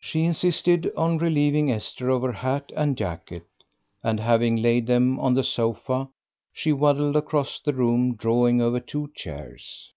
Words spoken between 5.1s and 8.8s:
on the sofa, she waddled across the room, drawing over